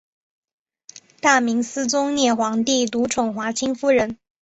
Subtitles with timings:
[1.19, 4.17] 大明思宗烈皇帝独宠华清夫人。